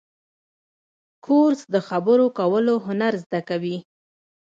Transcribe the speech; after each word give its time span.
کورس 1.25 1.61
د 1.73 1.75
خبرو 1.87 2.25
کولو 2.39 2.75
هنر 2.87 3.13
زده 3.23 3.39
کوي. 3.49 3.77